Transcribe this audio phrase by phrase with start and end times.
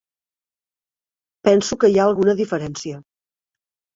[1.49, 3.01] Penso que hi ha alguna diferència.